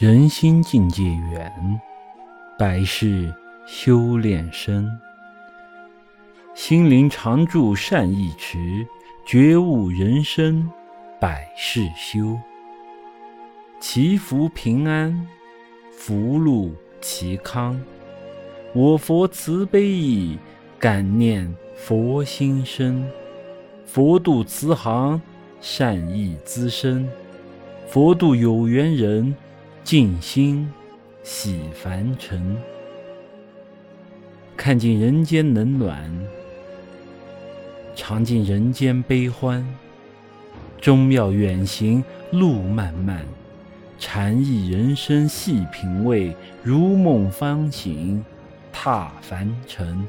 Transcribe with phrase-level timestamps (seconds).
[0.00, 1.80] 人心境界远，
[2.56, 3.34] 百世
[3.66, 4.88] 修炼深。
[6.54, 8.86] 心灵常驻善意持，
[9.26, 10.70] 觉悟人生
[11.18, 12.38] 百世修。
[13.80, 15.26] 祈福平安，
[15.90, 17.76] 福禄其康。
[18.74, 20.38] 我佛慈悲意，
[20.78, 23.04] 感念佛心生。
[23.84, 25.20] 佛度慈航，
[25.60, 27.04] 善意滋生。
[27.88, 29.34] 佛度有缘人。
[29.88, 30.70] 静心
[31.22, 32.54] 洗凡尘，
[34.54, 36.10] 看尽人间冷暖，
[37.96, 39.66] 尝尽人间悲欢。
[40.78, 43.24] 终妙远行路漫漫，
[43.98, 46.36] 禅意人生细品味。
[46.62, 48.22] 如梦方醒，
[48.70, 50.06] 踏凡尘。